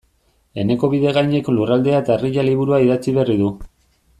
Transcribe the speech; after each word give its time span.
Eneko 0.61 0.89
Bidegainek 0.93 1.51
Lurraldea 1.57 2.01
eta 2.05 2.15
Herria 2.17 2.49
liburua 2.51 2.81
idatzi 2.87 3.15
berri 3.19 3.37
du. 3.45 3.53